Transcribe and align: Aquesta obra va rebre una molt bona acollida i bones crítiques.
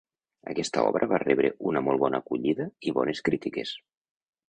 Aquesta 0.53 0.85
obra 0.91 1.09
va 1.11 1.19
rebre 1.25 1.53
una 1.73 1.85
molt 1.89 2.03
bona 2.07 2.25
acollida 2.25 2.71
i 2.91 2.99
bones 2.99 3.25
crítiques. 3.31 3.81